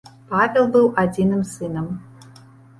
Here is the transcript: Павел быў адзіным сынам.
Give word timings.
Павел 0.29 0.65
быў 0.77 0.87
адзіным 1.03 1.45
сынам. 1.53 1.95